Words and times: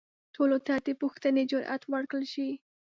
ټولو 0.35 0.57
ته 0.67 0.73
د 0.87 0.89
پوښتنې 1.01 1.43
جرئت 1.51 1.81
ورکړل 1.93 2.25
شي. 2.33 2.49